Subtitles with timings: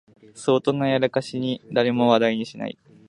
[0.33, 2.75] 相当なやらかしなのに誰も話題にしない